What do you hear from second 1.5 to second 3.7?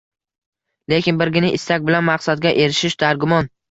istak bilan maqsadga erishish dargumon